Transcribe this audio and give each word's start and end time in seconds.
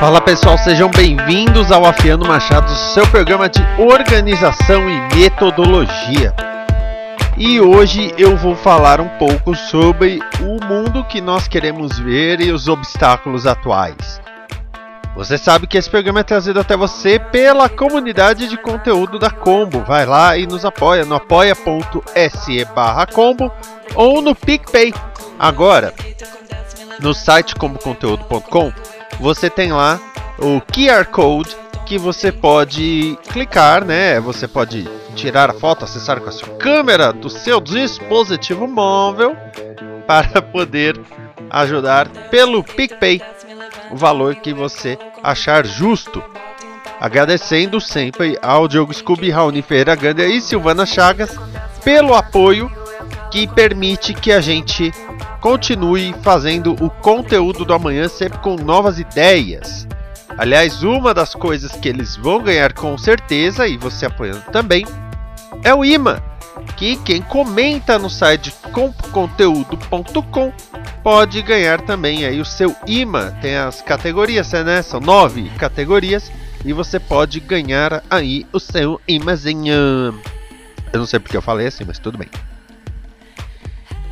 Fala 0.00 0.18
pessoal, 0.18 0.56
sejam 0.56 0.90
bem-vindos 0.90 1.70
ao 1.70 1.84
Afiando 1.84 2.26
Machado, 2.26 2.70
seu 2.94 3.06
programa 3.08 3.50
de 3.50 3.60
organização 3.78 4.88
e 4.88 5.14
metodologia. 5.14 6.34
E 7.36 7.60
hoje 7.60 8.10
eu 8.16 8.34
vou 8.34 8.56
falar 8.56 8.98
um 8.98 9.10
pouco 9.18 9.54
sobre 9.54 10.18
o 10.40 10.64
mundo 10.64 11.04
que 11.04 11.20
nós 11.20 11.46
queremos 11.46 11.98
ver 11.98 12.40
e 12.40 12.50
os 12.50 12.66
obstáculos 12.66 13.46
atuais. 13.46 14.18
Você 15.14 15.36
sabe 15.36 15.66
que 15.66 15.76
esse 15.76 15.90
programa 15.90 16.20
é 16.20 16.24
trazido 16.24 16.58
até 16.58 16.78
você 16.78 17.18
pela 17.18 17.68
comunidade 17.68 18.48
de 18.48 18.56
conteúdo 18.56 19.18
da 19.18 19.30
Combo. 19.30 19.84
Vai 19.84 20.06
lá 20.06 20.34
e 20.34 20.46
nos 20.46 20.64
apoia 20.64 21.04
no 21.04 21.16
apoia.se 21.16 22.64
barra 22.74 23.04
combo 23.04 23.52
ou 23.94 24.22
no 24.22 24.34
PicPay. 24.34 24.94
Agora, 25.38 25.92
no 27.00 27.12
site 27.12 27.54
comboconteúdo.com 27.54 28.72
você 29.18 29.50
tem 29.50 29.72
lá 29.72 30.00
o 30.38 30.60
QR 30.60 31.04
Code 31.06 31.56
que 31.86 31.98
você 31.98 32.30
pode 32.30 33.18
clicar, 33.28 33.84
né? 33.84 34.20
Você 34.20 34.46
pode 34.46 34.88
tirar 35.16 35.50
a 35.50 35.54
foto, 35.54 35.84
acessar 35.84 36.20
com 36.20 36.28
a 36.28 36.32
sua 36.32 36.48
câmera 36.56 37.12
do 37.12 37.28
seu 37.28 37.60
dispositivo 37.60 38.68
móvel 38.68 39.36
para 40.06 40.40
poder 40.40 41.00
ajudar 41.50 42.08
pelo 42.30 42.62
PicPay 42.62 43.20
o 43.90 43.96
valor 43.96 44.36
que 44.36 44.54
você 44.54 44.96
achar 45.22 45.66
justo. 45.66 46.22
Agradecendo 47.00 47.80
sempre 47.80 48.38
ao 48.40 48.68
Diogo 48.68 48.92
Scooby, 48.92 49.30
Raoni 49.30 49.62
Ferreira 49.62 49.94
Ganda 49.94 50.24
e 50.26 50.40
Silvana 50.40 50.86
Chagas 50.86 51.36
pelo 51.82 52.14
apoio 52.14 52.70
que 53.30 53.46
permite 53.46 54.12
que 54.12 54.32
a 54.32 54.40
gente 54.40 54.92
continue 55.40 56.14
fazendo 56.22 56.74
o 56.82 56.90
conteúdo 56.90 57.64
do 57.64 57.72
amanhã 57.72 58.08
sempre 58.08 58.38
com 58.38 58.56
novas 58.56 58.98
ideias. 58.98 59.86
Aliás, 60.38 60.82
uma 60.82 61.12
das 61.12 61.34
coisas 61.34 61.72
que 61.72 61.88
eles 61.88 62.16
vão 62.16 62.42
ganhar 62.42 62.72
com 62.72 62.96
certeza, 62.96 63.66
e 63.66 63.76
você 63.76 64.06
apoiando 64.06 64.42
também, 64.52 64.86
é 65.62 65.74
o 65.74 65.84
imã, 65.84 66.20
que 66.76 66.96
quem 66.96 67.20
comenta 67.20 67.98
no 67.98 68.08
site 68.08 68.54
conteúdo.com 69.12 70.52
pode 71.02 71.42
ganhar 71.42 71.80
também 71.80 72.24
aí 72.24 72.40
o 72.40 72.44
seu 72.44 72.74
imã. 72.86 73.32
Tem 73.40 73.56
as 73.56 73.82
categorias, 73.82 74.52
né? 74.52 74.82
São 74.82 75.00
nove 75.00 75.50
categorias 75.58 76.30
e 76.64 76.72
você 76.72 76.98
pode 76.98 77.40
ganhar 77.40 78.02
aí 78.08 78.46
o 78.52 78.60
seu 78.60 79.00
imãzinho. 79.06 80.18
Eu 80.92 80.98
não 80.98 81.06
sei 81.06 81.18
porque 81.20 81.36
eu 81.36 81.42
falei 81.42 81.66
assim, 81.66 81.84
mas 81.86 81.98
tudo 81.98 82.18
bem. 82.18 82.28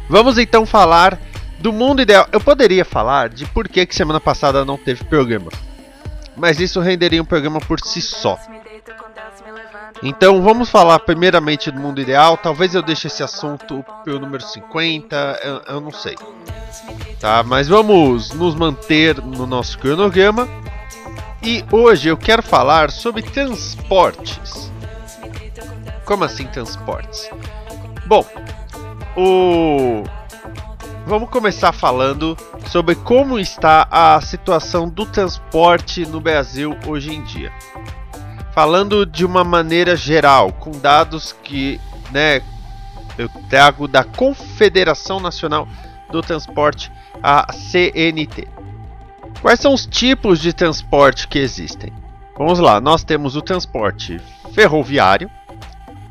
Vamos 0.09 0.39
então 0.39 0.65
falar 0.65 1.19
do 1.59 1.73
mundo 1.73 2.01
ideal. 2.01 2.27
Eu 2.33 2.41
poderia 2.41 2.85
falar 2.85 3.29
de 3.29 3.45
por 3.47 3.69
que, 3.69 3.85
que 3.85 3.95
semana 3.95 4.21
passada 4.21 4.65
não 4.65 4.77
teve 4.77 5.05
programa, 5.05 5.51
mas 6.37 6.61
isso 6.61 6.81
renderia 6.81 7.21
um 7.21 7.27
programa 7.27 7.61
por 7.61 7.81
si 7.81 8.01
só. 8.01 8.39
Então 10.03 10.41
vamos 10.43 10.71
falar 10.71 11.01
primeiramente 11.01 11.71
do 11.71 11.81
mundo 11.81 12.01
ideal. 12.01 12.37
Talvez 12.37 12.75
eu 12.75 12.83
deixe 12.83 13.09
esse 13.09 13.23
assunto 13.23 13.85
pelo 14.05 14.21
número 14.21 14.43
50, 14.43 15.41
eu, 15.43 15.75
eu 15.75 15.81
não 15.81 15.91
sei. 15.91 16.17
Tá, 17.21 17.43
mas 17.43 17.67
vamos 17.67 18.33
nos 18.33 18.55
manter 18.55 19.21
no 19.21 19.47
nosso 19.47 19.79
cronograma. 19.79 20.49
E 21.43 21.65
hoje 21.71 22.09
eu 22.09 22.17
quero 22.17 22.43
falar 22.43 22.91
sobre 22.91 23.23
transportes. 23.23 24.71
Como 26.05 26.25
assim 26.25 26.47
transportes? 26.47 27.29
Bom, 28.07 28.25
o 29.19 30.05
Vamos 31.05 31.31
começar 31.31 31.73
falando 31.73 32.37
sobre 32.67 32.95
como 32.95 33.39
está 33.39 33.89
a 33.91 34.21
situação 34.21 34.89
do 34.89 35.07
transporte 35.07 36.07
no 36.07 36.21
Brasil 36.21 36.77
hoje 36.87 37.15
em 37.15 37.25
dia. 37.25 37.51
Falando 38.53 39.07
de 39.07 39.25
uma 39.25 39.43
maneira 39.43 39.97
geral, 39.97 40.53
com 40.53 40.71
dados 40.71 41.35
que, 41.43 41.81
né, 42.13 42.43
eu 43.17 43.29
trago 43.49 43.89
da 43.89 44.05
Confederação 44.05 45.19
Nacional 45.19 45.67
do 46.13 46.21
Transporte, 46.21 46.93
a 47.23 47.51
CNT. 47.55 48.47
Quais 49.41 49.61
são 49.61 49.73
os 49.73 49.87
tipos 49.87 50.39
de 50.39 50.53
transporte 50.53 51.27
que 51.27 51.39
existem? 51.39 51.91
Vamos 52.37 52.59
lá, 52.59 52.83
nós 52.83 53.03
temos 53.03 53.35
o 53.35 53.41
transporte 53.41 54.21
ferroviário, 54.53 55.31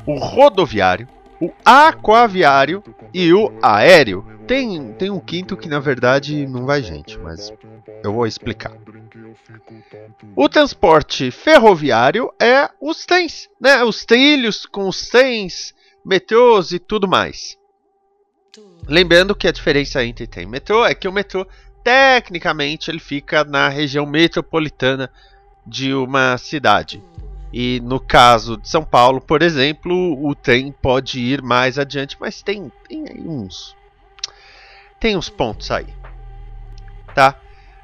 o 0.04 0.18
rodoviário, 0.18 1.06
o 1.40 1.52
aquaviário 1.64 2.82
e 3.12 3.32
o 3.32 3.52
aéreo. 3.62 4.24
Tem, 4.46 4.92
tem 4.94 5.10
um 5.10 5.20
quinto 5.20 5.56
que 5.56 5.68
na 5.68 5.78
verdade 5.78 6.46
não 6.46 6.64
vai 6.64 6.82
gente, 6.82 7.18
mas 7.18 7.52
eu 8.02 8.12
vou 8.12 8.26
explicar. 8.26 8.72
O 10.34 10.48
transporte 10.48 11.30
ferroviário 11.30 12.32
é 12.40 12.70
os 12.80 13.04
trens, 13.04 13.48
né? 13.60 13.82
Os 13.84 14.04
trilhos 14.04 14.64
com 14.64 14.88
os 14.88 15.08
trens, 15.08 15.74
metrôs 16.04 16.72
e 16.72 16.78
tudo 16.78 17.06
mais. 17.06 17.58
Lembrando 18.86 19.34
que 19.34 19.46
a 19.46 19.52
diferença 19.52 20.02
entre 20.04 20.26
trem 20.26 20.44
e 20.46 20.50
metrô 20.50 20.84
é 20.86 20.94
que 20.94 21.06
o 21.06 21.12
metrô, 21.12 21.46
tecnicamente, 21.84 22.90
ele 22.90 22.98
fica 22.98 23.44
na 23.44 23.68
região 23.68 24.06
metropolitana 24.06 25.10
de 25.66 25.92
uma 25.92 26.38
cidade. 26.38 27.02
E 27.52 27.80
no 27.80 27.98
caso 27.98 28.56
de 28.56 28.68
São 28.68 28.84
Paulo, 28.84 29.20
por 29.20 29.42
exemplo, 29.42 29.94
o 30.22 30.34
trem 30.34 30.70
pode 30.70 31.20
ir 31.20 31.42
mais 31.42 31.78
adiante, 31.78 32.16
mas 32.20 32.42
tem, 32.42 32.70
tem 32.86 33.04
uns. 33.26 33.74
Tem 35.00 35.16
uns 35.16 35.28
pontos 35.28 35.70
aí. 35.70 35.86
Tá? 37.14 37.36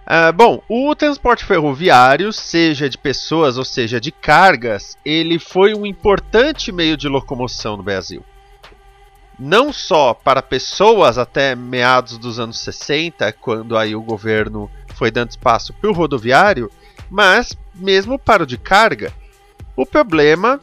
Uh, 0.04 0.32
bom, 0.34 0.62
o 0.68 0.94
transporte 0.94 1.46
ferroviário, 1.46 2.30
seja 2.30 2.90
de 2.90 2.98
pessoas 2.98 3.56
ou 3.56 3.64
seja 3.64 3.98
de 3.98 4.12
cargas, 4.12 4.98
ele 5.02 5.38
foi 5.38 5.74
um 5.74 5.86
importante 5.86 6.70
meio 6.70 6.94
de 6.94 7.08
locomoção 7.08 7.78
no 7.78 7.82
Brasil. 7.82 8.22
Não 9.38 9.72
só 9.72 10.12
para 10.12 10.42
pessoas 10.42 11.16
até 11.16 11.54
meados 11.56 12.18
dos 12.18 12.38
anos 12.38 12.58
60, 12.60 13.32
quando 13.32 13.78
aí 13.78 13.96
o 13.96 14.02
governo 14.02 14.70
foi 14.94 15.10
dando 15.10 15.30
espaço 15.30 15.72
para 15.72 15.90
o 15.90 15.94
rodoviário, 15.94 16.70
mas 17.10 17.56
mesmo 17.74 18.18
para 18.18 18.42
o 18.42 18.46
de 18.46 18.58
carga 18.58 19.10
o 19.76 19.86
problema. 19.86 20.60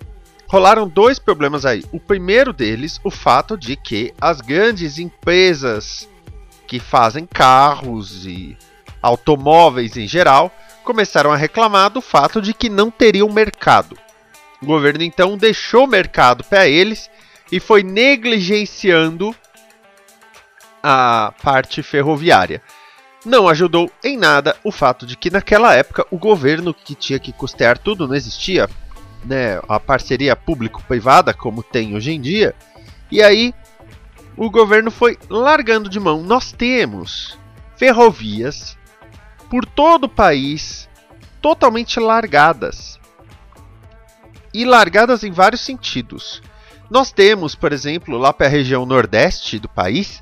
Rolaram 0.47 0.87
dois 0.87 1.17
problemas 1.17 1.65
aí. 1.65 1.83
O 1.93 1.99
primeiro 1.99 2.51
deles, 2.51 2.99
o 3.03 3.09
fato 3.09 3.57
de 3.57 3.75
que 3.77 4.13
as 4.19 4.41
grandes 4.41 4.99
empresas 4.99 6.09
que 6.67 6.79
fazem 6.79 7.25
carros 7.25 8.25
e 8.25 8.57
automóveis 9.01 9.95
em 9.97 10.07
geral 10.07 10.51
começaram 10.83 11.31
a 11.31 11.37
reclamar 11.37 11.89
do 11.89 12.01
fato 12.01 12.41
de 12.41 12.53
que 12.53 12.69
não 12.69 12.91
teriam 12.91 13.31
mercado. 13.31 13.97
O 14.61 14.65
governo 14.65 15.03
então 15.03 15.37
deixou 15.37 15.85
o 15.85 15.87
mercado 15.87 16.43
para 16.43 16.67
eles 16.67 17.09
e 17.51 17.59
foi 17.59 17.83
negligenciando 17.83 19.35
a 20.83 21.33
parte 21.41 21.81
ferroviária. 21.81 22.61
Não 23.25 23.47
ajudou 23.47 23.91
em 24.03 24.17
nada 24.17 24.55
o 24.63 24.71
fato 24.71 25.05
de 25.05 25.15
que 25.15 25.29
naquela 25.29 25.75
época 25.75 26.05
o 26.09 26.17
governo 26.17 26.73
que 26.73 26.95
tinha 26.95 27.19
que 27.19 27.31
custear 27.31 27.77
tudo 27.77 28.07
não 28.07 28.15
existia 28.15 28.69
né, 29.23 29.59
a 29.67 29.79
parceria 29.79 30.35
público-privada, 30.35 31.33
como 31.33 31.63
tem 31.63 31.95
hoje 31.95 32.11
em 32.11 32.21
dia, 32.21 32.55
e 33.11 33.21
aí 33.21 33.53
o 34.35 34.49
governo 34.49 34.89
foi 34.89 35.17
largando 35.29 35.89
de 35.89 35.99
mão. 35.99 36.23
Nós 36.23 36.51
temos 36.51 37.37
ferrovias 37.77 38.77
por 39.49 39.65
todo 39.65 40.05
o 40.05 40.09
país 40.09 40.89
totalmente 41.41 41.99
largadas. 41.99 42.99
E 44.53 44.65
largadas 44.65 45.23
em 45.23 45.31
vários 45.31 45.61
sentidos. 45.61 46.41
Nós 46.89 47.11
temos, 47.11 47.55
por 47.55 47.71
exemplo, 47.71 48.17
lá 48.17 48.33
para 48.33 48.47
a 48.47 48.49
região 48.49 48.85
nordeste 48.85 49.59
do 49.59 49.69
país, 49.69 50.21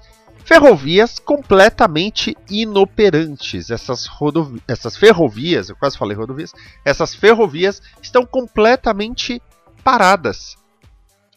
ferrovias 0.49 1.19
completamente 1.19 2.35
inoperantes. 2.49 3.69
Essas, 3.69 4.07
rodovi 4.07 4.59
essas 4.67 4.97
ferrovias, 4.97 5.69
eu 5.69 5.75
quase 5.75 5.95
falei 5.95 6.17
rodovias, 6.17 6.55
essas 6.83 7.13
ferrovias 7.13 7.79
estão 8.01 8.25
completamente 8.25 9.39
paradas. 9.83 10.55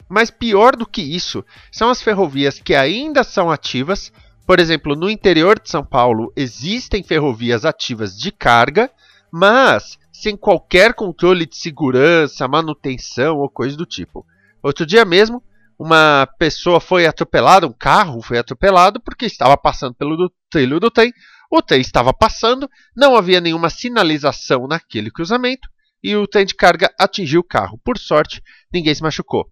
Mas 0.09 0.31
pior 0.31 0.75
do 0.75 0.87
que 0.87 1.03
isso, 1.03 1.45
são 1.71 1.91
as 1.91 2.01
ferrovias 2.01 2.57
que 2.57 2.73
ainda 2.73 3.23
são 3.23 3.51
ativas. 3.51 4.11
Por 4.47 4.59
exemplo, 4.59 4.95
no 4.95 5.07
interior 5.07 5.59
de 5.59 5.69
São 5.69 5.85
Paulo 5.85 6.33
existem 6.35 7.03
ferrovias 7.03 7.65
ativas 7.65 8.17
de 8.17 8.31
carga, 8.31 8.89
mas 9.31 9.99
sem 10.11 10.35
qualquer 10.35 10.95
controle 10.95 11.45
de 11.45 11.55
segurança, 11.55 12.47
manutenção 12.47 13.37
ou 13.37 13.47
coisa 13.47 13.77
do 13.77 13.85
tipo. 13.85 14.25
Outro 14.63 14.87
dia 14.87 15.05
mesmo, 15.05 15.43
uma 15.77 16.27
pessoa 16.37 16.79
foi 16.79 17.05
atropelada, 17.05 17.67
um 17.67 17.73
carro 17.73 18.21
foi 18.21 18.37
atropelado 18.37 19.01
porque 19.01 19.25
estava 19.25 19.57
passando 19.57 19.93
pelo 19.95 20.15
do, 20.15 20.33
trilho 20.49 20.79
do 20.79 20.91
trem. 20.91 21.11
O 21.51 21.61
trem 21.61 21.81
estava 21.81 22.13
passando, 22.13 22.69
não 22.95 23.15
havia 23.15 23.41
nenhuma 23.41 23.69
sinalização 23.69 24.67
naquele 24.67 25.11
cruzamento 25.11 25.67
e 26.03 26.15
o 26.15 26.27
trem 26.27 26.45
de 26.45 26.55
carga 26.55 26.93
atingiu 26.99 27.41
o 27.41 27.47
carro. 27.47 27.79
Por 27.83 27.97
sorte, 27.97 28.41
ninguém 28.71 28.93
se 28.93 29.01
machucou. 29.01 29.49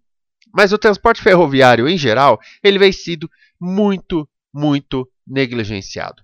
Mas 0.54 0.74
o 0.74 0.78
transporte 0.78 1.22
ferroviário 1.22 1.88
em 1.88 1.98
geral, 1.98 2.40
ele 2.64 2.78
vem 2.78 2.92
sido 2.92 3.30
muito, 3.60 4.28
muito 4.54 5.10
negligenciado. 5.26 6.24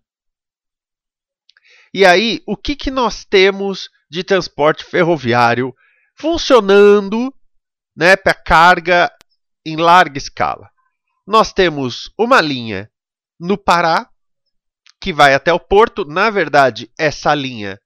E 1.94 2.06
aí, 2.06 2.42
o 2.46 2.58
que, 2.58 2.76
que 2.76 2.92
nós 2.92 3.24
temos 3.24 3.90
de 4.10 4.24
transporte 4.24 4.84
ferroviário 4.84 5.74
funcionando 6.16 7.34
né, 7.96 8.16
para 8.16 8.34
carga 8.34 9.12
em 9.68 9.76
larga 9.76 10.18
escala. 10.18 10.70
Nós 11.26 11.52
temos 11.52 12.10
uma 12.18 12.40
linha 12.40 12.90
no 13.38 13.58
Pará 13.58 14.10
que 15.02 15.12
vai 15.12 15.34
até 15.34 15.52
o 15.52 15.60
porto. 15.60 16.06
Na 16.06 16.30
verdade, 16.30 16.90
essa 16.98 17.36
linha 17.36 17.78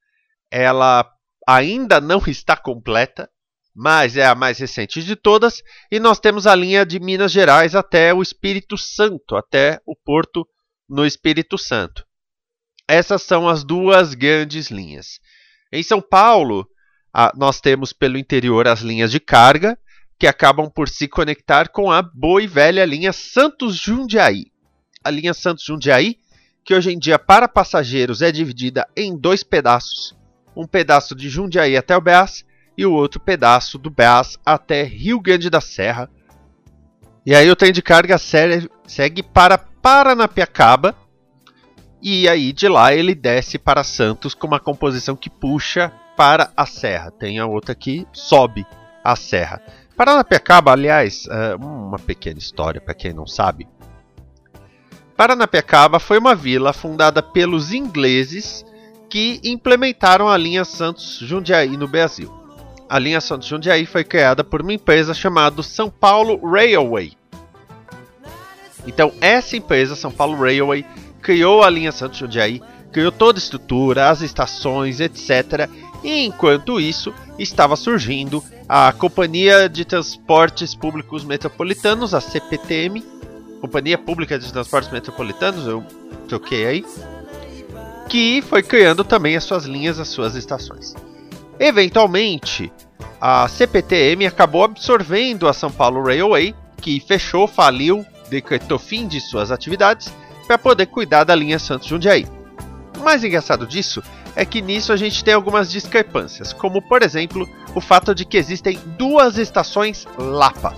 ela 0.52 1.12
ainda 1.48 2.00
não 2.00 2.22
está 2.28 2.56
completa, 2.56 3.28
mas 3.74 4.16
é 4.16 4.28
a 4.28 4.36
mais 4.36 4.60
recente 4.60 5.02
de 5.02 5.16
todas. 5.16 5.64
E 5.92 6.00
nós 6.00 6.20
temos 6.20 6.46
a 6.46 6.54
linha 6.54 6.86
de 6.86 7.00
Minas 7.00 7.32
Gerais 7.32 7.74
até 7.74 8.14
o 8.14 8.22
Espírito 8.22 8.78
Santo, 8.78 9.36
até 9.36 9.82
o 9.84 9.96
porto 9.96 10.48
no 10.88 11.04
Espírito 11.04 11.58
Santo. 11.58 12.06
Essas 12.88 13.24
são 13.24 13.50
as 13.50 13.64
duas 13.64 14.14
grandes 14.14 14.70
linhas. 14.70 15.20
Em 15.72 15.82
São 15.82 16.00
Paulo, 16.00 16.68
nós 17.36 17.60
temos 17.60 17.92
pelo 17.92 18.20
interior 18.20 18.68
as 18.68 18.82
linhas 18.82 19.10
de 19.10 19.20
carga 19.20 19.80
que 20.22 20.28
acabam 20.28 20.70
por 20.70 20.88
se 20.88 21.08
conectar 21.08 21.70
com 21.70 21.92
a 21.92 22.00
boa 22.00 22.44
e 22.44 22.46
velha 22.46 22.86
linha 22.86 23.12
Santos 23.12 23.76
Jundiaí. 23.76 24.52
A 25.04 25.10
linha 25.10 25.34
Santos 25.34 25.64
Jundiaí, 25.64 26.20
que 26.64 26.76
hoje 26.76 26.92
em 26.92 27.00
dia 27.00 27.18
para 27.18 27.48
passageiros 27.48 28.22
é 28.22 28.32
dividida 28.32 28.88
em 28.96 29.18
dois 29.18 29.42
pedaços: 29.42 30.16
um 30.56 30.68
pedaço 30.68 31.16
de 31.16 31.28
Jundiaí 31.28 31.76
até 31.76 31.98
o 31.98 32.02
Beas 32.02 32.46
e 32.78 32.86
o 32.86 32.94
outro 32.94 33.20
pedaço 33.20 33.80
do 33.80 33.90
Beas 33.90 34.38
até 34.46 34.84
Rio 34.84 35.20
Grande 35.20 35.50
da 35.50 35.60
Serra. 35.60 36.08
E 37.26 37.34
aí 37.34 37.50
o 37.50 37.56
trem 37.56 37.72
de 37.72 37.82
carga 37.82 38.20
segue 38.20 39.24
para 39.24 39.58
Paranapiacaba 39.58 40.96
e 42.00 42.30
aí 42.30 42.54
de 42.54 42.68
lá 42.68 42.94
ele 42.94 43.16
desce 43.16 43.58
para 43.58 43.84
Santos 43.84 44.36
com 44.36 44.46
uma 44.46 44.60
composição 44.60 45.16
que 45.16 45.32
puxa 45.32 45.92
para 46.16 46.52
a 46.56 46.68
serra. 46.68 47.10
Tem 47.10 47.40
a 47.40 47.48
outra 47.48 47.74
que 47.74 48.06
sobe 48.14 48.64
a 49.04 49.16
serra. 49.16 49.60
Paranapiacaba, 50.02 50.72
aliás, 50.72 51.28
é 51.30 51.56
uma 51.56 52.00
pequena 52.00 52.40
história 52.40 52.82
para 52.82 52.96
quem 52.96 53.14
não 53.14 53.28
sabe. 53.28 53.68
Paranapiacaba 55.16 56.00
foi 56.00 56.18
uma 56.18 56.34
vila 56.34 56.74
fundada 56.74 57.22
pelos 57.22 57.72
ingleses 57.72 58.66
que 59.08 59.40
implementaram 59.44 60.28
a 60.28 60.36
linha 60.36 60.66
Santos 60.66 61.20
Jundiaí 61.22 61.78
no 61.78 61.88
Brasil. 61.88 62.34
A 62.90 62.98
linha 62.98 63.22
Santos 63.22 63.48
Jundiaí 63.48 63.86
foi 63.86 64.04
criada 64.04 64.44
por 64.44 64.64
uma 64.64 64.74
empresa 64.74 65.14
chamada 65.14 65.62
São 65.62 65.88
Paulo 65.88 66.50
Railway. 66.52 67.14
Então, 68.88 69.14
essa 69.22 69.56
empresa, 69.56 69.96
São 69.96 70.12
Paulo 70.12 70.42
Railway, 70.42 70.84
criou 71.22 71.62
a 71.62 71.70
linha 71.70 71.92
Santos 71.92 72.18
Jundiaí, 72.18 72.60
criou 72.92 73.12
toda 73.12 73.38
a 73.38 73.44
estrutura, 73.44 74.10
as 74.10 74.22
estações, 74.22 75.00
etc. 75.00 75.70
E 76.04 76.26
enquanto 76.26 76.80
isso, 76.80 77.14
estava 77.38 77.76
surgindo 77.76 78.44
a 78.74 78.94
Companhia 78.94 79.68
de 79.68 79.84
Transportes 79.84 80.74
Públicos 80.74 81.26
Metropolitanos, 81.26 82.14
a 82.14 82.22
CPTM, 82.22 83.04
Companhia 83.60 83.98
Pública 83.98 84.40
de 84.40 84.50
Transportes 84.50 84.90
Metropolitanos, 84.90 85.68
eu 85.68 85.84
troquei 86.30 86.66
aí, 86.66 86.86
que 88.08 88.42
foi 88.42 88.64
criando 88.64 89.04
também 89.04 89.36
as 89.36 89.44
suas 89.44 89.66
linhas, 89.66 90.00
as 90.00 90.08
suas 90.08 90.36
estações. 90.36 90.96
Eventualmente, 91.60 92.72
a 93.20 93.46
CPTM 93.50 94.26
acabou 94.26 94.64
absorvendo 94.64 95.50
a 95.50 95.54
São 95.54 95.70
Paulo 95.70 96.02
Railway, 96.02 96.56
que 96.78 97.02
fechou, 97.02 97.50
faliu, 97.50 98.06
decretou 98.30 98.80
fim 98.80 99.06
de 99.06 99.20
suas 99.20 99.52
atividades 99.52 100.14
para 100.48 100.58
poder 100.58 100.86
cuidar 100.86 101.26
da 101.26 101.36
linha 101.36 101.60
Santos 101.60 101.90
Jundiaí. 101.90 102.26
O 102.98 103.04
mais 103.04 103.22
engraçado 103.22 103.68
disso 103.68 104.02
é 104.34 104.46
que 104.46 104.62
nisso 104.62 104.94
a 104.94 104.96
gente 104.96 105.22
tem 105.26 105.34
algumas 105.34 105.70
discrepâncias, 105.70 106.54
como 106.54 106.82
por 106.82 107.04
exemplo 107.04 107.46
o 107.74 107.82
fato 107.82 108.14
de 108.14 108.26
que 108.26 108.38
existem 108.38 108.80
duas 108.98 109.38
estações 109.38 110.08
Lapa. 110.18 110.76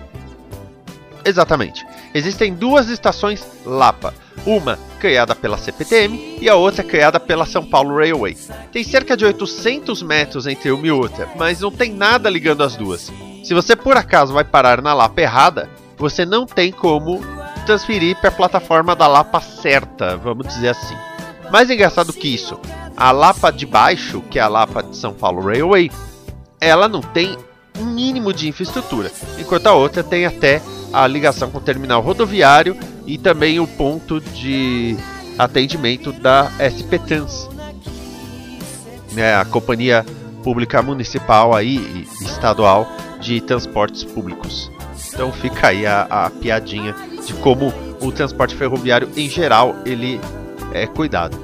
Exatamente, 1.25 1.86
existem 2.13 2.54
duas 2.54 2.90
estações 2.90 3.45
Lapa, 3.66 4.13
uma 4.45 4.78
criada 5.00 5.34
pela 5.34 5.57
CPTM 5.57 6.38
e 6.42 6.50
a 6.50 6.56
outra 6.56 6.84
criada 6.84 7.19
pela 7.19 7.45
São 7.45 7.66
Paulo 7.66 7.98
Railway. 7.98 8.38
Tem 8.72 8.84
cerca 8.84 9.16
de 9.16 9.25
800 9.25 10.01
metros 10.04 10.48
entre 10.48 10.72
uma 10.72 10.86
e 10.86 10.92
outra, 10.92 11.30
mas 11.38 11.62
não 11.62 11.72
tem 11.72 11.94
nada 11.94 12.30
ligando 12.30 12.63
as 12.63 12.75
duas. 12.75 13.12
Se 13.44 13.54
você 13.54 13.75
por 13.75 13.96
acaso 13.96 14.34
vai 14.34 14.44
parar 14.44 14.81
na 14.81 14.94
Lapa 14.94 15.22
errada, 15.22 15.69
você 15.98 16.25
não 16.25 16.46
tem 16.46 16.72
como 16.72 17.22
transferir 17.66 18.18
para 18.18 18.30
a 18.30 18.34
plataforma 18.34 18.96
da 18.96 19.07
Lapa 19.07 19.39
certa, 19.39 20.18
vamos 20.18 20.48
dizer 20.48 20.69
assim. 20.69 20.96
Mais 21.51 21.69
engraçado 21.69 22.12
que 22.12 22.28
isso, 22.28 22.60
a 22.98 23.12
Lapa 23.12 23.51
de 23.51 23.66
baixo, 23.66 24.22
que 24.30 24.39
é 24.39 24.42
a 24.42 24.48
Lapa 24.48 24.84
de 24.84 24.98
São 24.98 25.13
Paulo 25.13 25.42
Railway, 25.46 25.89
ela 26.68 26.88
não 26.88 27.01
tem 27.01 27.38
mínimo 27.77 28.33
de 28.33 28.48
infraestrutura, 28.48 29.12
enquanto 29.38 29.68
a 29.68 29.74
outra 29.74 30.04
tem 30.04 30.25
até 30.25 30.62
a 30.92 31.06
ligação 31.07 31.50
com 31.50 31.57
o 31.57 31.62
terminal 31.62 32.01
rodoviário 32.01 32.77
e 33.06 33.18
também 33.18 33.60
o 33.60 33.68
ponto 33.68 34.21
de 34.21 34.95
atendimento 35.38 36.12
da 36.12 36.51
SP 36.62 37.00
Trans, 37.00 37.50
né, 39.12 39.36
a 39.36 39.44
companhia 39.44 40.06
pública 40.44 40.81
municipal 40.81 41.56
aí 41.56 42.07
estadual 42.21 42.88
de 43.19 43.42
transportes 43.42 44.04
públicos. 44.04 44.71
Então 45.07 45.31
fica 45.31 45.68
aí 45.68 45.86
a, 45.86 46.04
a 46.04 46.30
piadinha 46.30 46.95
de 47.25 47.33
como 47.36 47.74
o 48.01 48.12
transporte 48.12 48.56
ferroviário 48.56 49.10
em 49.15 49.30
geral 49.30 49.75
ele 49.86 50.19
é 50.71 50.86
cuidado. 50.86 51.38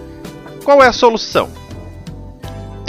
Qual 0.63 0.83
é 0.83 0.87
a 0.87 0.93
solução? 0.93 1.58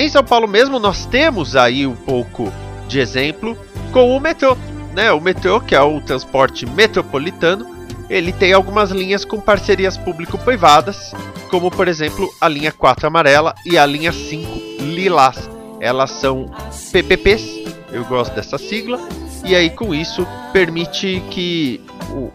Em 0.01 0.09
São 0.09 0.25
Paulo 0.25 0.49
mesmo 0.49 0.79
nós 0.79 1.05
temos 1.05 1.55
aí 1.55 1.87
um 1.87 1.95
pouco 1.95 2.51
de 2.89 2.99
exemplo 2.99 3.55
com 3.93 4.17
o 4.17 4.19
metrô, 4.19 4.57
né? 4.95 5.13
O 5.13 5.21
metrô, 5.21 5.61
que 5.61 5.75
é 5.75 5.81
o 5.83 6.01
transporte 6.01 6.65
metropolitano, 6.65 7.67
ele 8.09 8.33
tem 8.33 8.55
algumas 8.55 8.91
linhas 8.91 9.27
com 9.27 9.39
parcerias 9.39 9.99
público-privadas, 9.99 11.13
como 11.51 11.71
por 11.71 11.87
exemplo 11.87 12.33
a 12.41 12.49
linha 12.49 12.73
4 12.73 13.09
amarela 13.09 13.55
e 13.67 13.77
a 13.77 13.85
linha 13.85 14.11
5 14.11 14.51
lilás. 14.81 15.51
Elas 15.81 16.13
são 16.13 16.47
PPPs, 16.91 17.45
eu 17.93 18.03
gosto 18.07 18.35
dessa 18.35 18.57
sigla, 18.57 18.99
e 19.45 19.55
aí 19.55 19.69
com 19.69 19.95
isso 19.95 20.27
permite 20.51 21.23
que 21.31 21.79
o, 22.13 22.31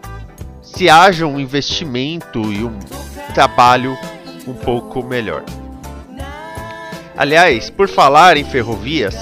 se 0.62 0.88
haja 0.88 1.26
um 1.26 1.40
investimento 1.40 2.40
e 2.52 2.62
um 2.62 2.78
trabalho 3.34 3.98
um 4.46 4.54
pouco 4.54 5.02
melhor. 5.02 5.42
Aliás, 7.16 7.70
por 7.70 7.88
falar 7.88 8.36
em 8.36 8.44
ferrovias, 8.44 9.16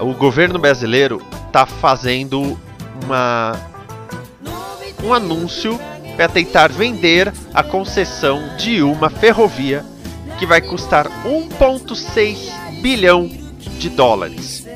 o 0.00 0.12
governo 0.12 0.58
brasileiro 0.58 1.22
está 1.46 1.64
fazendo 1.64 2.58
uma, 3.04 3.52
um 5.04 5.14
anúncio 5.14 5.78
para 6.16 6.28
tentar 6.28 6.72
vender 6.72 7.32
a 7.54 7.62
concessão 7.62 8.56
de 8.56 8.82
uma 8.82 9.08
ferrovia 9.08 9.84
que 10.38 10.44
vai 10.44 10.60
custar 10.60 11.06
1,6 11.24 12.80
bilhão 12.80 13.30
de 13.78 13.88
dólares. 13.88 14.66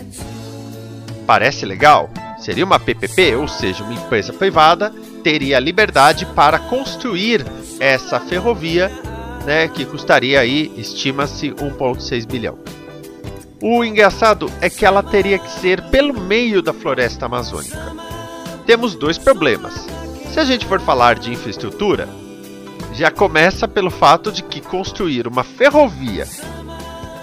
Parece 1.26 1.67
legal? 1.67 2.09
Seria 2.38 2.65
uma 2.65 2.79
PPP, 2.79 3.35
ou 3.35 3.49
seja, 3.49 3.83
uma 3.83 3.95
empresa 3.95 4.33
privada 4.33 4.95
teria 5.25 5.59
liberdade 5.59 6.25
para 6.26 6.61
construir 6.61 7.45
essa 7.81 8.21
ferrovia 8.21 8.88
né, 9.47 9.69
que 9.69 9.87
custaria 9.87 10.41
aí, 10.41 10.73
estima-se, 10.76 11.53
1,6 11.53 12.26
bilhão. 12.26 12.59
O 13.62 13.85
engraçado 13.85 14.50
é 14.61 14.69
que 14.69 14.85
ela 14.85 15.03
teria 15.03 15.38
que 15.38 15.50
ser 15.50 15.81
pelo 15.85 16.21
meio 16.21 16.61
da 16.61 16.73
floresta 16.73 17.26
amazônica. 17.26 17.95
Temos 18.67 18.97
dois 18.97 19.17
problemas. 19.17 19.87
Se 20.33 20.41
a 20.41 20.45
gente 20.45 20.67
for 20.67 20.81
falar 20.81 21.19
de 21.19 21.33
infraestrutura, 21.33 22.09
já 22.93 23.11
começa 23.11 23.69
pelo 23.69 23.91
fato 23.91 24.33
de 24.33 24.43
que 24.43 24.61
construir 24.61 25.29
uma 25.29 25.45
ferrovia 25.45 26.26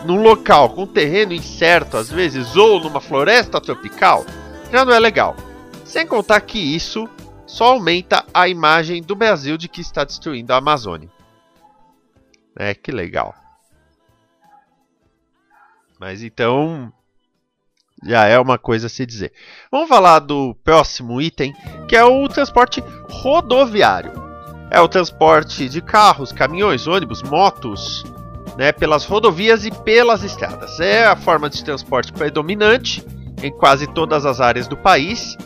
num 0.05 0.21
local 0.21 0.69
com 0.69 0.87
terreno 0.87 1.33
incerto, 1.33 1.97
às 1.97 2.09
vezes, 2.09 2.55
ou 2.55 2.79
numa 2.79 3.01
floresta 3.01 3.59
tropical, 3.59 4.25
já 4.71 4.85
não 4.85 4.93
é 4.93 4.99
legal. 4.99 5.35
Sem 5.83 6.07
contar 6.07 6.39
que 6.41 6.57
isso 6.57 7.07
só 7.45 7.65
aumenta 7.65 8.25
a 8.33 8.47
imagem 8.47 9.03
do 9.03 9.15
Brasil 9.15 9.57
de 9.57 9.67
que 9.67 9.81
está 9.81 10.03
destruindo 10.03 10.53
a 10.53 10.57
Amazônia. 10.57 11.09
É, 12.55 12.73
que 12.73 12.91
legal. 12.91 13.35
Mas 15.99 16.21
então, 16.21 16.91
Já 18.05 18.25
é 18.25 18.37
uma 18.37 18.57
coisa 18.57 18.87
a 18.87 18.89
se 18.89 19.05
dizer. 19.05 19.31
Vamos 19.71 19.87
falar 19.87 20.19
do 20.19 20.53
próximo 20.63 21.21
item, 21.21 21.53
que 21.87 21.95
é 21.95 22.03
o 22.03 22.27
transporte 22.27 22.83
rodoviário. 23.09 24.11
É 24.69 24.81
o 24.81 24.89
transporte 24.89 25.69
de 25.69 25.81
carros, 25.81 26.31
caminhões, 26.31 26.85
ônibus, 26.85 27.23
motos, 27.23 28.03
né, 28.57 28.71
pelas 28.71 29.05
rodovias 29.05 29.65
e 29.65 29.71
pelas 29.71 30.23
estradas. 30.23 30.79
É 30.79 31.05
a 31.05 31.15
forma 31.15 31.49
de 31.49 31.63
transporte 31.63 32.11
predominante 32.11 33.05
em 33.41 33.51
quase 33.51 33.87
todas 33.87 34.25
as 34.25 34.41
áreas 34.41 34.67
do 34.67 34.75
país, 34.75 35.37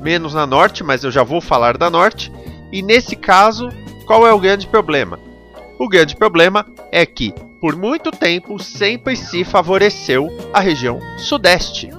menos 0.00 0.34
na 0.34 0.46
norte, 0.46 0.84
mas 0.84 1.02
eu 1.02 1.10
já 1.10 1.24
vou 1.24 1.40
falar 1.40 1.76
da 1.76 1.90
norte. 1.90 2.30
E 2.72 2.82
nesse 2.82 3.16
caso, 3.16 3.68
qual 4.06 4.26
é 4.26 4.32
o 4.32 4.40
grande 4.40 4.68
problema? 4.68 5.18
O 5.78 5.88
grande 5.88 6.16
problema 6.16 6.66
é 6.90 7.04
que, 7.04 7.32
por 7.60 7.76
muito 7.76 8.10
tempo, 8.10 8.58
sempre 8.58 9.14
se 9.14 9.44
favoreceu 9.44 10.28
a 10.52 10.60
região 10.60 10.98
sudeste. 11.18 11.90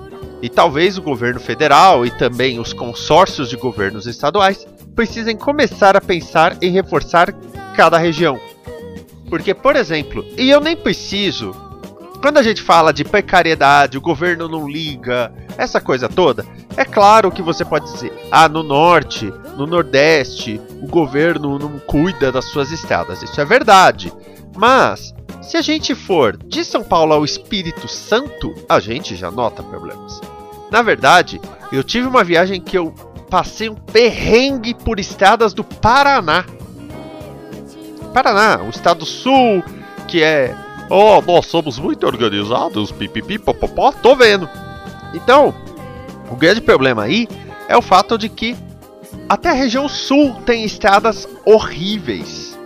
E 0.42 0.50
talvez 0.50 0.98
o 0.98 1.02
governo 1.02 1.40
federal 1.40 2.06
e 2.06 2.12
também 2.12 2.60
os 2.60 2.74
consórcios 2.74 3.50
de 3.50 3.56
governos 3.56 4.08
estaduais 4.08 4.68
precisem 4.96 5.38
começar 5.38 5.96
a 5.96 6.02
pensar 6.02 6.58
em 6.62 6.72
reforçar 6.72 7.32
cada 7.76 7.98
região. 7.98 8.40
Porque, 9.30 9.54
por 9.54 9.76
exemplo, 9.76 10.26
e 10.38 10.50
eu 10.50 10.60
nem 10.60 10.76
preciso, 10.76 11.56
quando 12.22 12.38
a 12.38 12.44
gente 12.44 12.62
fala 12.62 12.92
de 12.92 13.04
precariedade, 13.04 13.98
o 13.98 14.02
governo 14.02 14.48
não 14.48 14.68
liga, 14.68 15.32
essa 15.58 15.80
coisa 15.80 16.08
toda, 16.08 16.46
é 16.76 16.86
claro 16.86 17.32
que 17.32 17.42
você 17.42 17.66
pode 17.66 17.92
dizer, 17.92 18.12
ah, 18.32 18.48
no 18.48 18.64
norte, 18.64 19.32
no 19.58 19.66
nordeste, 19.66 20.62
o 20.82 20.88
governo 20.88 21.58
não 21.58 21.80
cuida 21.80 22.32
das 22.32 22.46
suas 22.46 22.72
estradas. 22.72 23.24
Isso 23.24 23.42
é 23.42 23.46
verdade. 23.46 24.14
Mas, 24.56 25.14
se 25.42 25.58
a 25.58 25.62
gente 25.62 25.96
for 25.96 26.38
de 26.38 26.64
São 26.64 26.84
Paulo 26.84 27.14
ao 27.14 27.26
Espírito 27.26 27.88
Santo, 27.88 28.54
a 28.70 28.80
gente 28.80 29.16
já 29.16 29.32
nota 29.32 29.64
problemas. 29.64 30.22
Na 30.72 30.82
verdade, 30.82 31.42
eu 31.72 31.84
tive 31.84 32.08
uma 32.08 32.24
viagem 32.24 32.62
que 32.62 32.78
eu 32.78 32.94
passei 33.30 33.70
um 33.70 33.76
perrengue 33.76 34.74
por 34.74 35.00
estradas 35.00 35.54
do 35.54 35.64
Paraná. 35.64 36.46
Paraná, 38.14 38.62
o 38.64 38.70
estado 38.70 39.06
sul, 39.06 39.64
que 40.08 40.24
é. 40.24 40.56
Oh, 40.90 41.22
nós 41.22 41.48
somos 41.48 41.78
muito 41.78 42.06
organizados, 42.08 42.92
pipipi, 42.92 43.38
popopó, 43.38 43.92
tô 43.92 44.16
vendo. 44.16 44.50
Então, 45.14 45.54
o 46.30 46.36
grande 46.36 46.62
problema 46.62 47.04
aí 47.04 47.28
é 47.68 47.76
o 47.76 47.82
fato 47.82 48.18
de 48.18 48.30
que 48.30 48.56
até 49.30 49.50
a 49.50 49.54
região 49.54 49.88
sul 49.88 50.34
tem 50.46 50.64
estradas 50.64 51.28
horríveis. 51.46 52.58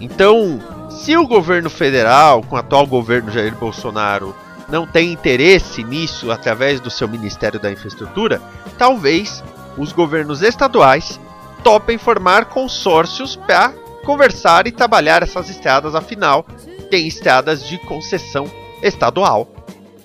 Então, 0.00 0.60
se 0.90 1.16
o 1.16 1.26
governo 1.26 1.70
federal, 1.70 2.42
com 2.42 2.56
o 2.56 2.58
atual 2.58 2.86
governo 2.86 3.30
Jair 3.30 3.54
Bolsonaro, 3.54 4.34
não 4.68 4.86
tem 4.86 5.12
interesse 5.12 5.84
nisso 5.84 6.30
através 6.30 6.80
do 6.80 6.90
seu 6.90 7.08
Ministério 7.08 7.60
da 7.60 7.70
Infraestrutura, 7.70 8.40
talvez 8.78 9.42
os 9.76 9.92
governos 9.92 10.42
estaduais 10.42 11.20
topem 11.62 11.98
formar 11.98 12.46
consórcios 12.46 13.36
para 13.36 13.72
conversar 14.04 14.66
e 14.66 14.72
trabalhar 14.72 15.22
essas 15.22 15.48
estradas, 15.48 15.94
afinal, 15.94 16.46
tem 16.90 17.08
estradas 17.08 17.66
de 17.66 17.78
concessão 17.78 18.50
estadual. 18.82 19.48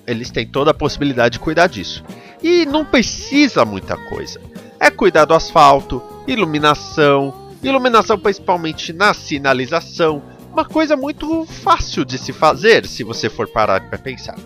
Eles 0.06 0.30
têm 0.30 0.46
toda 0.46 0.70
a 0.70 0.74
possibilidade 0.74 1.34
de 1.34 1.38
cuidar 1.38 1.68
disso. 1.68 2.02
E 2.42 2.64
não 2.64 2.84
precisa 2.84 3.64
muita 3.64 3.96
coisa. 3.96 4.40
É 4.80 4.90
cuidar 4.90 5.26
do 5.26 5.34
asfalto, 5.34 6.02
iluminação, 6.26 7.52
iluminação 7.62 8.18
principalmente 8.18 8.94
na 8.94 9.12
sinalização, 9.12 10.22
uma 10.50 10.64
coisa 10.64 10.96
muito 10.96 11.44
fácil 11.44 12.04
de 12.04 12.18
se 12.18 12.32
fazer 12.32 12.86
se 12.86 13.04
você 13.04 13.28
for 13.28 13.46
parar 13.46 13.88
para 13.88 13.98
pensar. 13.98 14.36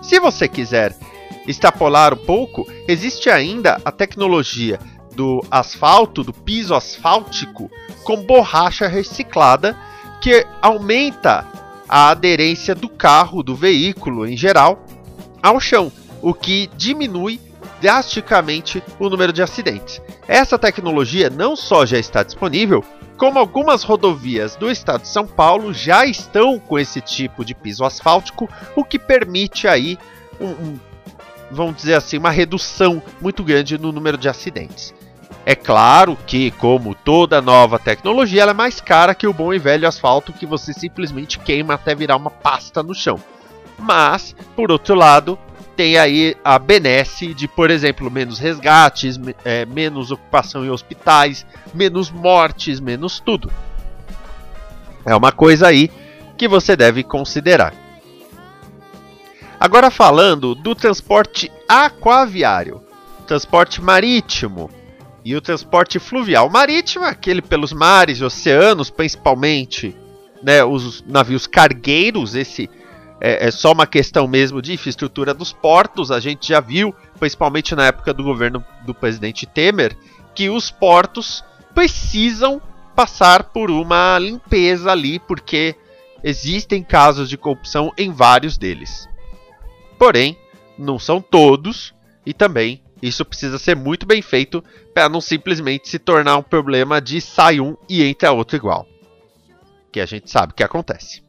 Se 0.00 0.20
você 0.20 0.48
quiser 0.48 0.96
extrapolar 1.46 2.14
um 2.14 2.24
pouco, 2.24 2.66
existe 2.88 3.28
ainda 3.28 3.80
a 3.84 3.90
tecnologia 3.90 4.78
do 5.14 5.44
asfalto, 5.50 6.22
do 6.22 6.32
piso 6.32 6.74
asfáltico, 6.74 7.70
com 8.04 8.22
borracha 8.22 8.86
reciclada, 8.86 9.76
que 10.20 10.46
aumenta 10.62 11.46
a 11.88 12.10
aderência 12.10 12.74
do 12.74 12.88
carro, 12.88 13.42
do 13.42 13.54
veículo 13.54 14.26
em 14.26 14.36
geral, 14.36 14.84
ao 15.42 15.60
chão, 15.60 15.92
o 16.22 16.32
que 16.32 16.70
diminui 16.76 17.38
drasticamente 17.84 18.82
o 18.98 19.10
número 19.10 19.30
de 19.30 19.42
acidentes. 19.42 20.00
Essa 20.26 20.58
tecnologia 20.58 21.28
não 21.28 21.54
só 21.54 21.84
já 21.84 21.98
está 21.98 22.22
disponível, 22.22 22.82
como 23.18 23.38
algumas 23.38 23.82
rodovias 23.82 24.56
do 24.56 24.70
estado 24.70 25.02
de 25.02 25.08
São 25.08 25.26
Paulo 25.26 25.70
já 25.70 26.06
estão 26.06 26.58
com 26.58 26.78
esse 26.78 27.02
tipo 27.02 27.44
de 27.44 27.54
piso 27.54 27.84
asfáltico, 27.84 28.48
o 28.74 28.82
que 28.82 28.98
permite 28.98 29.68
aí 29.68 29.98
um, 30.40 30.46
um 30.46 30.78
vamos 31.50 31.76
dizer 31.76 31.92
assim, 31.92 32.16
uma 32.16 32.30
redução 32.30 33.02
muito 33.20 33.44
grande 33.44 33.76
no 33.76 33.92
número 33.92 34.16
de 34.16 34.30
acidentes. 34.30 34.94
É 35.44 35.54
claro 35.54 36.16
que, 36.26 36.52
como 36.52 36.94
toda 36.94 37.42
nova 37.42 37.78
tecnologia, 37.78 38.40
ela 38.40 38.52
é 38.52 38.54
mais 38.54 38.80
cara 38.80 39.14
que 39.14 39.26
o 39.26 39.34
bom 39.34 39.52
e 39.52 39.58
velho 39.58 39.86
asfalto 39.86 40.32
que 40.32 40.46
você 40.46 40.72
simplesmente 40.72 41.38
queima 41.38 41.74
até 41.74 41.94
virar 41.94 42.16
uma 42.16 42.30
pasta 42.30 42.82
no 42.82 42.94
chão. 42.94 43.20
Mas, 43.78 44.34
por 44.56 44.72
outro 44.72 44.94
lado, 44.94 45.38
tem 45.76 45.98
aí 45.98 46.36
a 46.44 46.58
benesse 46.58 47.34
de, 47.34 47.48
por 47.48 47.70
exemplo, 47.70 48.10
menos 48.10 48.38
resgates, 48.38 49.18
é, 49.44 49.66
menos 49.66 50.10
ocupação 50.10 50.64
em 50.64 50.70
hospitais, 50.70 51.44
menos 51.74 52.10
mortes, 52.10 52.80
menos 52.80 53.20
tudo. 53.20 53.50
É 55.04 55.14
uma 55.14 55.32
coisa 55.32 55.66
aí 55.66 55.90
que 56.36 56.48
você 56.48 56.76
deve 56.76 57.02
considerar. 57.02 57.74
Agora 59.58 59.90
falando 59.90 60.54
do 60.54 60.74
transporte 60.74 61.50
aquaviário, 61.68 62.82
transporte 63.26 63.82
marítimo 63.82 64.70
e 65.24 65.34
o 65.34 65.40
transporte 65.40 65.98
fluvial. 65.98 66.50
Marítimo 66.50 67.04
é 67.04 67.08
aquele 67.08 67.40
pelos 67.40 67.72
mares 67.72 68.18
e 68.18 68.24
oceanos, 68.24 68.90
principalmente, 68.90 69.96
né, 70.42 70.62
os 70.62 71.02
navios 71.06 71.46
cargueiros, 71.46 72.34
esse 72.34 72.68
é, 73.26 73.46
é, 73.46 73.50
só 73.50 73.72
uma 73.72 73.86
questão 73.86 74.28
mesmo 74.28 74.60
de 74.60 74.74
infraestrutura 74.74 75.32
dos 75.32 75.50
portos. 75.50 76.10
A 76.10 76.20
gente 76.20 76.48
já 76.48 76.60
viu, 76.60 76.94
principalmente 77.18 77.74
na 77.74 77.86
época 77.86 78.12
do 78.12 78.22
governo 78.22 78.62
do 78.84 78.92
presidente 78.92 79.46
Temer, 79.46 79.96
que 80.34 80.50
os 80.50 80.70
portos 80.70 81.42
precisam 81.74 82.60
passar 82.94 83.44
por 83.44 83.70
uma 83.70 84.18
limpeza 84.18 84.92
ali, 84.92 85.18
porque 85.18 85.74
existem 86.22 86.82
casos 86.82 87.30
de 87.30 87.38
corrupção 87.38 87.90
em 87.96 88.12
vários 88.12 88.58
deles. 88.58 89.08
Porém, 89.98 90.36
não 90.78 90.98
são 90.98 91.18
todos, 91.18 91.94
e 92.26 92.34
também 92.34 92.82
isso 93.00 93.24
precisa 93.24 93.58
ser 93.58 93.74
muito 93.74 94.04
bem 94.04 94.20
feito 94.20 94.62
para 94.92 95.08
não 95.08 95.22
simplesmente 95.22 95.88
se 95.88 95.98
tornar 95.98 96.36
um 96.36 96.42
problema 96.42 97.00
de 97.00 97.22
sai 97.22 97.58
um 97.58 97.74
e 97.88 98.04
entra 98.04 98.32
outro 98.32 98.54
igual. 98.54 98.86
Que 99.90 100.00
a 100.00 100.06
gente 100.06 100.30
sabe 100.30 100.52
que 100.52 100.62
acontece. 100.62 101.23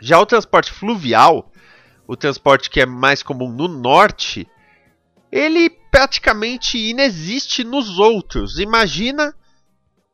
Já 0.00 0.18
o 0.20 0.26
transporte 0.26 0.72
fluvial, 0.72 1.50
o 2.06 2.16
transporte 2.16 2.70
que 2.70 2.80
é 2.80 2.86
mais 2.86 3.22
comum 3.22 3.50
no 3.50 3.68
norte, 3.68 4.48
ele 5.30 5.70
praticamente 5.90 6.78
inexiste 6.78 7.64
nos 7.64 7.98
outros. 7.98 8.58
Imagina 8.58 9.34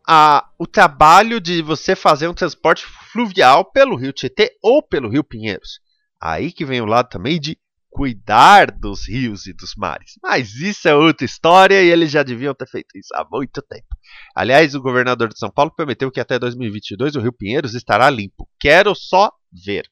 a, 0.07 0.49
o 0.59 0.67
trabalho 0.67 1.41
de 1.41 1.62
você 1.62 1.95
fazer 1.95 2.29
um 2.29 2.35
transporte 2.35 2.85
fluvial 3.12 3.65
pelo 3.65 3.97
Rio 3.97 4.12
Tietê 4.12 4.57
ou 4.62 4.83
pelo 4.83 5.09
Rio 5.09 5.25
Pinheiros. 5.25 5.81
Aí 6.21 6.53
que 6.53 6.65
vem 6.65 6.81
o 6.81 6.87
lado 6.87 7.09
também 7.09 7.41
de 7.41 7.59
cuidar 7.91 8.71
dos 8.71 9.07
rios 9.07 9.47
e 9.47 9.53
dos 9.53 9.75
mares. 9.77 10.12
Mas 10.23 10.55
isso 10.55 10.89
é 10.89 10.95
outra 10.95 11.27
história 11.27 11.83
e 11.83 11.91
eles 11.91 12.11
já 12.11 12.23
deviam 12.23 12.55
ter 12.55 12.67
feito 12.67 12.97
isso 12.97 13.15
há 13.15 13.27
muito 13.31 13.61
tempo. 13.61 13.87
Aliás, 14.35 14.75
o 14.75 14.81
governador 14.81 15.29
de 15.29 15.39
São 15.39 15.51
Paulo 15.51 15.71
prometeu 15.75 16.11
que 16.11 16.21
até 16.21 16.39
2022 16.39 17.17
o 17.17 17.21
Rio 17.21 17.33
Pinheiros 17.33 17.75
estará 17.75 18.09
limpo. 18.09 18.49
Quero 18.59 18.95
só 18.95 19.31
ver. 19.53 19.91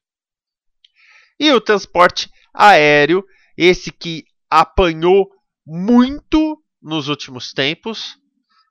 E 1.38 1.52
o 1.52 1.61
transporte 1.61 2.31
aéreo, 2.52 3.25
esse 3.57 3.90
que 3.90 4.25
apanhou 4.50 5.31
muito 5.67 6.61
nos 6.83 7.09
últimos 7.09 7.52
tempos. 7.52 8.17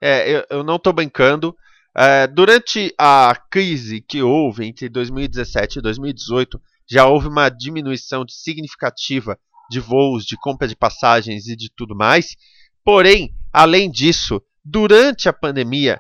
É, 0.02 0.30
eu, 0.30 0.46
eu, 0.50 0.64
não 0.64 0.76
estou 0.76 0.94
brincando. 0.94 1.56
É, 1.96 2.28
durante 2.28 2.94
a 2.98 3.36
crise 3.50 4.02
que 4.02 4.22
houve 4.22 4.66
entre 4.66 4.90
2017 4.90 5.80
e 5.80 5.82
2018, 5.82 6.62
já 6.90 7.06
houve 7.06 7.28
uma 7.28 7.50
diminuição 7.50 8.26
significativa 8.28 9.38
de 9.70 9.80
voos, 9.80 10.26
de 10.26 10.36
compra 10.38 10.68
de 10.68 10.76
passagens 10.76 11.48
e 11.48 11.56
de 11.56 11.70
tudo 11.76 11.96
mais. 11.96 12.36
Porém, 12.84 13.34
além 13.54 13.90
disso, 13.90 14.42
durante 14.64 15.30
a 15.30 15.34
pandemia, 15.34 16.00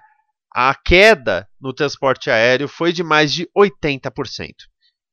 a 0.54 0.74
queda 0.74 1.48
no 1.62 1.74
transporte 1.74 2.30
aéreo 2.30 2.68
foi 2.68 2.92
de 2.92 3.04
mais 3.04 3.32
de 3.32 3.48
80%. 3.56 4.50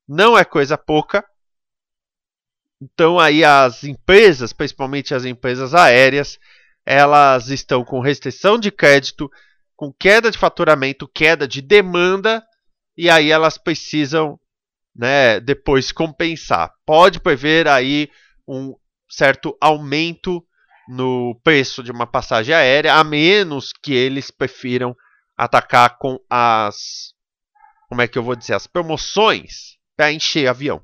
Não 0.08 0.36
é 0.38 0.44
coisa 0.44 0.78
pouca. 0.78 1.24
Então 2.80 3.18
aí 3.18 3.42
as 3.42 3.84
empresas, 3.84 4.52
principalmente 4.52 5.14
as 5.14 5.24
empresas 5.24 5.74
aéreas, 5.74 6.38
elas 6.84 7.48
estão 7.48 7.84
com 7.84 8.00
restrição 8.00 8.58
de 8.58 8.70
crédito, 8.70 9.30
com 9.74 9.92
queda 9.92 10.30
de 10.30 10.38
faturamento, 10.38 11.08
queda 11.08 11.48
de 11.48 11.60
demanda, 11.60 12.44
e 12.96 13.10
aí 13.10 13.30
elas 13.30 13.58
precisam 13.58 14.38
né, 14.94 15.40
depois 15.40 15.90
compensar. 15.90 16.72
Pode 16.84 17.20
prever 17.20 17.66
aí 17.66 18.08
um 18.46 18.74
certo 19.08 19.56
aumento 19.60 20.44
no 20.88 21.38
preço 21.42 21.82
de 21.82 21.90
uma 21.90 22.06
passagem 22.06 22.54
aérea, 22.54 22.94
a 22.94 23.02
menos 23.02 23.72
que 23.72 23.92
eles 23.92 24.30
prefiram 24.30 24.96
atacar 25.36 25.98
com 25.98 26.18
as 26.30 27.14
como 27.88 28.02
é 28.02 28.08
que 28.08 28.18
eu 28.18 28.22
vou 28.22 28.34
dizer, 28.34 28.54
as 28.54 28.66
promoções 28.66 29.75
para 29.96 30.12
encher 30.12 30.48
avião. 30.48 30.82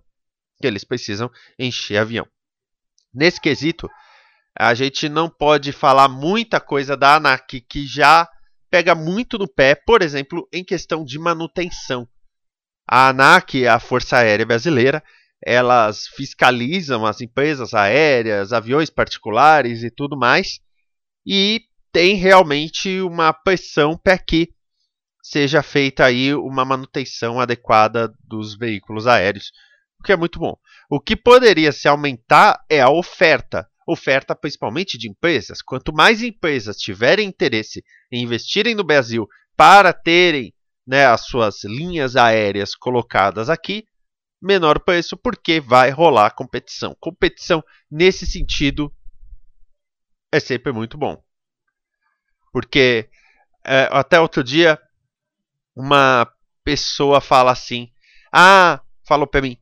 Eles 0.62 0.85
precisam 0.85 1.31
encher 1.59 1.99
avião. 1.99 2.26
Nesse 3.12 3.40
quesito, 3.40 3.90
a 4.59 4.75
gente 4.75 5.09
não 5.09 5.28
pode 5.28 5.73
falar 5.73 6.09
muita 6.09 6.61
coisa 6.61 6.97
da 6.97 7.16
ANAC 7.16 7.61
que 7.61 7.87
já 7.87 8.28
pega 8.71 8.95
muito 8.95 9.37
no 9.37 9.47
pé, 9.47 9.75
por 9.75 10.00
exemplo, 10.02 10.49
em 10.52 10.64
questão 10.64 11.04
de 11.04 11.19
manutenção. 11.19 12.09
A 12.88 13.09
ANAC, 13.09 13.66
a 13.66 13.78
Força 13.78 14.16
Aérea 14.19 14.47
Brasileira, 14.47 15.02
elas 15.45 16.07
fiscalizam 16.07 17.04
as 17.04 17.21
empresas 17.21 17.75
aéreas, 17.75 18.52
aviões 18.52 18.88
particulares 18.88 19.83
e 19.83 19.90
tudo 19.90 20.16
mais, 20.16 20.61
e 21.26 21.62
tem 21.90 22.14
realmente 22.14 23.00
uma 23.00 23.33
pressão 23.33 23.99
para 23.99 24.16
que 24.16 24.49
seja 25.23 25.62
feita 25.62 26.05
aí 26.05 26.35
uma 26.35 26.64
manutenção 26.64 27.41
adequada 27.41 28.12
dos 28.25 28.57
veículos 28.57 29.07
aéreos, 29.07 29.52
o 30.00 30.02
que 30.02 30.12
é 30.12 30.17
muito 30.17 30.41
bom. 30.41 30.57
O 30.91 31.00
que 31.00 31.14
poderia 31.14 31.71
se 31.71 31.87
aumentar 31.87 32.61
é 32.69 32.81
a 32.81 32.91
oferta, 32.91 33.69
oferta 33.87 34.35
principalmente 34.35 34.99
de 34.99 35.09
empresas. 35.09 35.62
Quanto 35.62 35.93
mais 35.93 36.23
empresas 36.23 36.76
tiverem 36.76 37.29
interesse 37.29 37.85
em 38.11 38.25
investirem 38.25 38.75
no 38.75 38.83
Brasil 38.83 39.29
para 39.57 39.93
terem 39.93 40.52
né, 40.85 41.07
as 41.07 41.26
suas 41.26 41.62
linhas 41.62 42.17
aéreas 42.17 42.75
colocadas 42.75 43.49
aqui, 43.49 43.87
menor 44.41 44.81
preço, 44.81 45.17
porque 45.17 45.61
vai 45.61 45.91
rolar 45.91 46.33
competição. 46.33 46.97
Competição 46.99 47.62
nesse 47.88 48.26
sentido 48.26 48.93
é 50.33 50.41
sempre 50.41 50.73
muito 50.73 50.99
bom. 50.99 51.23
Porque 52.52 53.09
é, 53.64 53.88
até 53.93 54.21
outro 54.21 54.43
dia 54.43 54.76
uma 55.75 56.31
pessoa 56.64 57.21
fala 57.21 57.52
assim: 57.52 57.91
Ah, 58.33 58.81
falou 59.07 59.26
para 59.26 59.43
mim, 59.43 59.57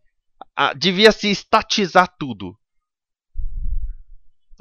ah, 0.57 0.73
devia 0.75 1.13
se 1.13 1.31
estatizar 1.31 2.09
tudo. 2.19 2.57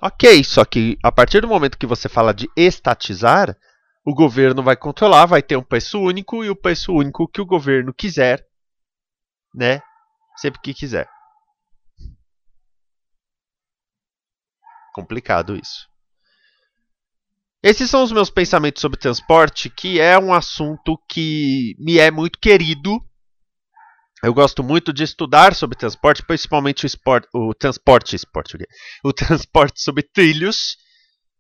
Ok, 0.02 0.44
só 0.46 0.64
que 0.64 0.98
a 1.04 1.12
partir 1.12 1.42
do 1.42 1.48
momento 1.48 1.78
que 1.78 1.86
você 1.86 2.08
fala 2.08 2.34
de 2.34 2.50
estatizar, 2.56 3.58
o 4.06 4.14
governo 4.14 4.64
vai 4.64 4.78
controlar, 4.78 5.26
vai 5.26 5.44
ter 5.44 5.58
um 5.58 5.64
preço 5.64 6.00
único 6.00 6.44
e 6.44 6.50
o 6.50 6.56
preço 6.56 6.94
único 6.94 7.28
que 7.28 7.42
o 7.42 7.46
governo 7.46 7.94
quiser, 7.94 8.48
né? 9.54 9.82
Sempre 10.38 10.62
que 10.62 10.74
quiser. 10.74 11.10
Complicado 14.94 15.56
isso. 15.56 15.89
Esses 17.62 17.90
são 17.90 18.04
os 18.04 18.12
meus 18.12 18.30
pensamentos 18.30 18.82
sobre 18.82 18.98
transporte, 18.98 19.70
que 19.70 20.00
é 20.00 20.18
um 20.18 20.34
assunto 20.34 20.98
que 21.10 21.76
me 21.78 21.98
é 21.98 22.10
muito 22.10 22.40
querido. 22.40 23.02
Eu 24.24 24.34
gosto 24.34 24.64
muito 24.64 24.94
de 24.94 25.04
estudar 25.04 25.54
sobre 25.54 25.78
transporte, 25.78 26.26
principalmente 26.26 26.86
o, 26.86 26.88
esport, 26.88 27.28
o 27.34 27.54
transporte, 27.54 28.16
esporte, 28.16 28.58
o 29.04 29.12
transporte 29.12 29.82
sobre 29.82 30.04
trilhos, 30.04 30.78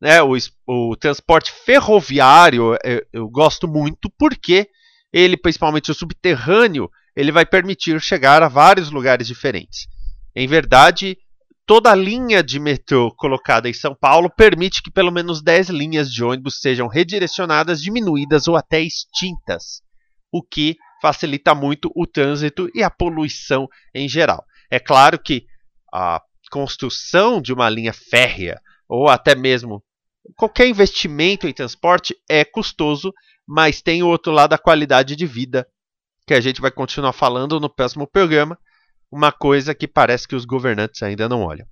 né? 0.01 0.21
O, 0.21 0.35
o 0.67 0.95
transporte 0.97 1.53
ferroviário 1.65 2.77
eu, 2.83 3.01
eu 3.13 3.29
gosto 3.29 3.65
muito 3.65 4.09
porque 4.17 4.67
ele, 5.13 5.37
principalmente 5.37 5.89
o 5.89 5.95
subterrâneo, 5.95 6.89
ele 7.15 7.31
vai 7.31 7.45
permitir 7.45 7.99
chegar 8.01 8.43
a 8.43 8.49
vários 8.49 8.91
lugares 8.91 9.25
diferentes. 9.25 9.87
Em 10.35 10.47
verdade, 10.47 11.17
toda 11.69 11.91
a 11.91 11.95
linha 11.95 12.41
de 12.41 12.59
metrô 12.59 13.13
colocada 13.15 13.69
em 13.69 13.73
São 13.73 13.93
Paulo 13.93 14.27
permite 14.27 14.81
que 14.81 14.89
pelo 14.89 15.11
menos 15.11 15.39
10 15.39 15.69
linhas 15.69 16.11
de 16.11 16.23
ônibus 16.23 16.59
sejam 16.61 16.87
redirecionadas, 16.87 17.79
diminuídas 17.79 18.47
ou 18.47 18.55
até 18.55 18.81
extintas, 18.81 19.83
o 20.31 20.41
que 20.41 20.77
facilita 20.99 21.53
muito 21.53 21.91
o 21.95 22.07
trânsito 22.07 22.71
e 22.73 22.81
a 22.81 22.89
poluição 22.89 23.67
em 23.93 24.09
geral. 24.09 24.43
É 24.71 24.79
claro 24.79 25.19
que 25.19 25.45
a 25.93 26.19
construção 26.49 27.39
de 27.39 27.53
uma 27.53 27.69
linha 27.69 27.93
férrea 27.93 28.59
ou 28.87 29.07
até 29.07 29.35
mesmo 29.35 29.83
qualquer 30.35 30.67
investimento 30.67 31.47
em 31.47 31.53
transporte 31.53 32.15
é 32.27 32.43
custoso, 32.43 33.13
mas 33.47 33.79
tem 33.79 34.01
o 34.01 34.07
outro 34.07 34.31
lado 34.31 34.53
a 34.53 34.57
qualidade 34.57 35.15
de 35.15 35.27
vida, 35.27 35.67
que 36.25 36.33
a 36.33 36.41
gente 36.41 36.61
vai 36.61 36.71
continuar 36.71 37.13
falando 37.13 37.59
no 37.59 37.71
próximo 37.71 38.07
programa 38.07 38.57
uma 39.11 39.31
coisa 39.31 39.73
que 39.73 39.87
parece 39.87 40.27
que 40.27 40.35
os 40.35 40.45
governantes 40.45 41.01
ainda 41.03 41.27
não 41.27 41.41
olham. 41.41 41.67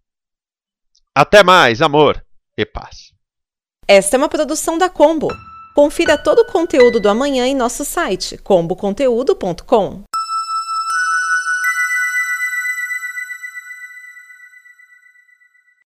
Até 1.14 1.44
mais, 1.44 1.82
amor 1.82 2.24
e 2.58 2.66
paz. 2.66 3.12
Esta 3.88 4.16
é 4.16 4.20
uma 4.20 4.30
produção 4.30 4.78
da 4.78 4.90
Combo. 4.90 5.30
Confira 5.76 6.18
todo 6.18 6.40
o 6.40 6.52
conteúdo 6.52 7.00
do 7.00 7.10
amanhã 7.10 7.46
em 7.46 7.56
nosso 7.56 7.86
site 7.86 8.38
comboconteúdo.com. 8.38 10.04